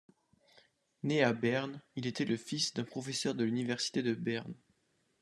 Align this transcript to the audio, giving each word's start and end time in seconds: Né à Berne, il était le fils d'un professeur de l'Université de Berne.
Né 1.03 1.21
à 1.23 1.31
Berne, 1.31 1.79
il 1.95 2.07
était 2.07 2.25
le 2.25 2.35
fils 2.35 2.73
d'un 2.73 2.83
professeur 2.83 3.35
de 3.35 3.43
l'Université 3.43 4.01
de 4.01 4.15
Berne. 4.15 4.55